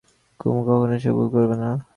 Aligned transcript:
কুমু 0.39 0.61
কখনো 0.67 0.95
সে 1.03 1.09
ভুল 1.15 1.27
করবে 1.33 1.55
না। 1.61 1.69